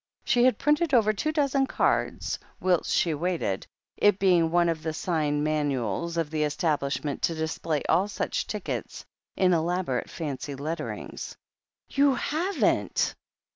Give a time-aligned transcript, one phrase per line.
[0.23, 3.67] She had printed over two dozen cards whilst she waited,
[3.97, 8.47] it being one of the sign manuals of the estab lishment to display all such
[8.47, 11.37] tickets in elaborate fancy letterings.
[11.87, 13.13] ''You haven't!"